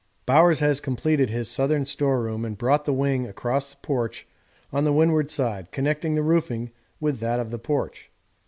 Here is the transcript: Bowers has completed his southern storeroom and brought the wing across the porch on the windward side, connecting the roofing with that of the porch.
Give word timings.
Bowers 0.25 0.61
has 0.61 0.81
completed 0.81 1.29
his 1.29 1.47
southern 1.47 1.85
storeroom 1.85 2.43
and 2.43 2.57
brought 2.57 2.85
the 2.85 2.91
wing 2.91 3.27
across 3.27 3.69
the 3.69 3.77
porch 3.83 4.25
on 4.73 4.83
the 4.83 4.91
windward 4.91 5.29
side, 5.29 5.69
connecting 5.71 6.15
the 6.15 6.23
roofing 6.23 6.71
with 6.99 7.19
that 7.19 7.39
of 7.39 7.51
the 7.51 7.59
porch. 7.59 8.09